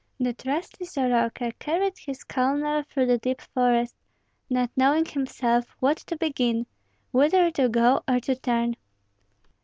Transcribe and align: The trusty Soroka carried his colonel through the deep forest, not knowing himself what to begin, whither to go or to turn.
The 0.19 0.33
trusty 0.33 0.85
Soroka 0.85 1.51
carried 1.59 1.95
his 1.99 2.23
colonel 2.23 2.81
through 2.81 3.05
the 3.05 3.19
deep 3.19 3.39
forest, 3.39 3.95
not 4.49 4.71
knowing 4.75 5.05
himself 5.05 5.65
what 5.79 5.97
to 5.97 6.17
begin, 6.17 6.65
whither 7.11 7.51
to 7.51 7.69
go 7.69 8.01
or 8.07 8.19
to 8.21 8.35
turn. 8.35 8.77